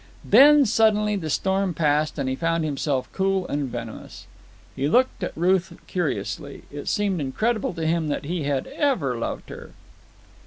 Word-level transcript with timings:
Then, 0.25 0.65
suddenly, 0.65 1.15
the 1.15 1.29
storm 1.29 1.75
passed 1.75 2.17
and 2.17 2.27
he 2.27 2.35
found 2.35 2.65
himself 2.65 3.07
cool 3.13 3.47
and 3.47 3.69
venomous. 3.69 4.25
He 4.75 4.87
looked 4.87 5.21
at 5.23 5.31
Ruth 5.37 5.77
curiously. 5.85 6.63
It 6.71 6.87
seemed 6.87 7.21
incredible 7.21 7.75
to 7.75 7.85
him 7.85 8.07
that 8.07 8.25
he 8.25 8.41
had 8.45 8.65
ever 8.65 9.15
loved 9.15 9.49
her. 9.49 9.73